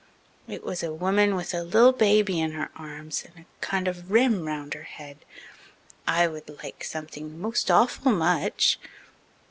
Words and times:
It 0.47 0.63
was 0.63 0.81
a 0.81 0.91
woman 0.91 1.35
with 1.35 1.53
a 1.53 1.61
li'l 1.63 1.91
baby 1.95 2.39
in 2.39 2.53
her 2.53 2.71
arms 2.75 3.23
and 3.23 3.45
a 3.45 3.45
kind 3.63 3.87
of 3.87 4.09
rim 4.09 4.47
round 4.47 4.73
her 4.73 4.81
head. 4.81 5.19
I 6.07 6.25
would 6.25 6.59
like 6.63 6.83
something 6.83 7.39
most 7.39 7.69
awful 7.69 8.11
much." 8.11 8.79